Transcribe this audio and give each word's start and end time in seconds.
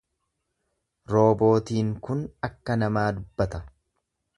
Roobootiin 1.11 1.95
kun 2.09 2.27
akka 2.51 2.83
namaa 2.87 3.09
dubbata. 3.23 3.67